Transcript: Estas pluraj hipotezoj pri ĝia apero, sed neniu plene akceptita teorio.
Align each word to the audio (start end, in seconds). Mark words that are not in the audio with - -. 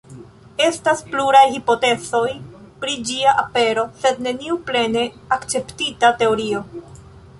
Estas 0.67 1.03
pluraj 1.09 1.43
hipotezoj 1.57 2.31
pri 2.85 2.95
ĝia 3.09 3.35
apero, 3.43 3.85
sed 4.05 4.25
neniu 4.29 4.57
plene 4.71 5.05
akceptita 5.39 6.13
teorio. 6.23 6.65